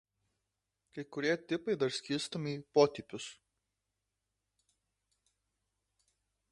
Kai 0.93 1.03
kurie 1.17 1.35
tipai 1.51 1.75
dar 1.83 1.93
skirstomi 1.97 2.55
į 2.59 2.63
potipius. 2.79 3.29